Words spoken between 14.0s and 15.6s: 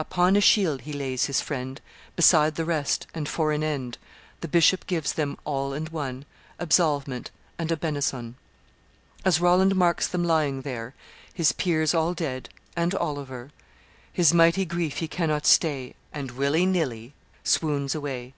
His mighty grief he cannot